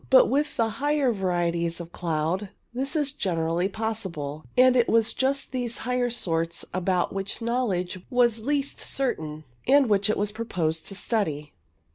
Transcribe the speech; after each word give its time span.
But 0.09 0.29
with 0.29 0.57
the 0.57 0.67
higher 0.81 1.11
varieties 1.13 1.79
of 1.79 1.91
cloud 1.91 2.49
this 2.73 2.95
is 2.95 3.11
generally 3.11 3.69
possible, 3.69 4.43
and 4.57 4.75
it 4.75 4.89
was 4.89 5.13
just 5.13 5.51
these 5.51 5.77
higher 5.85 6.09
sorts 6.09 6.65
about 6.73 7.13
which 7.13 7.39
knowledge 7.39 7.99
was 8.09 8.39
least 8.39 8.79
certain, 8.79 9.43
and 9.67 9.87
which 9.89 10.09
it 10.09 10.17
was 10.17 10.31
proposed 10.31 10.87
to 10.87 10.95
study. 10.95 11.53